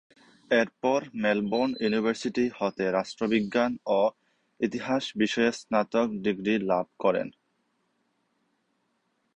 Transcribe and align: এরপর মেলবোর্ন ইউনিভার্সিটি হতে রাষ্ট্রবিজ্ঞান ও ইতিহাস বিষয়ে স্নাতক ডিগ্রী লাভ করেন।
এরপর 0.51 0.99
মেলবোর্ন 1.23 1.71
ইউনিভার্সিটি 1.81 2.45
হতে 2.57 2.83
রাষ্ট্রবিজ্ঞান 2.91 3.71
ও 3.91 3.99
ইতিহাস 4.59 5.03
বিষয়ে 5.15 5.51
স্নাতক 5.59 6.07
ডিগ্রী 6.25 6.53
লাভ 6.69 6.85
করেন। 6.99 7.27